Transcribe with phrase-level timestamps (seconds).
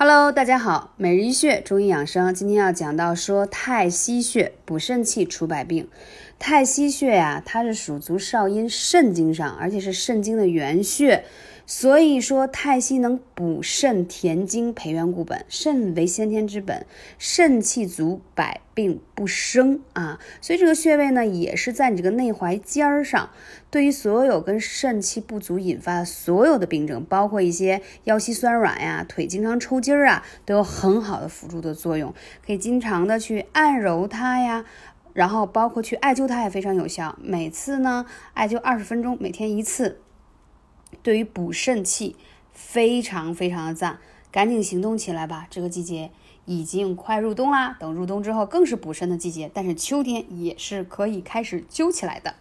[0.00, 5.88] Hello，大家好，每日一穴中医养生，今天要讲到说太溪穴补肾气除百病。
[6.38, 11.24] 太溪穴呀，它是属足少阴肾经上，而且是肾经的原穴，
[11.66, 15.44] 所以说太溪能补肾填精，培元固本。
[15.48, 16.84] 肾为先天之本，
[17.20, 20.18] 肾气足，百病不生啊。
[20.40, 23.30] 所以这个穴位呢，也是在你这个内踝尖儿上。
[23.70, 32.12] 对于所有跟肾气不足引发的所有的病症，包括一些腰膝酸软呀、腿经常抽筋儿啊，都有很好的辅助的作用。
[32.44, 34.64] 可以经常的去按揉它呀。
[35.14, 40.00] 然后包括去艾灸它也非常有效，每次呢艾灸二十分钟，每天一次，
[41.04, 42.16] 对于补肾气
[42.58, 43.98] 非常非常的赞，
[44.32, 45.46] 赶紧行动起来吧！
[45.48, 46.10] 这个季节
[46.44, 52.34] 已经快入冬啦，等入冬之后更是补肾的季节，但是秋天也是可以开始灸起来的。